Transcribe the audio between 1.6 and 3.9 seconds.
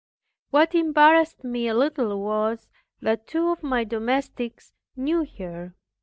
a little was, that two of my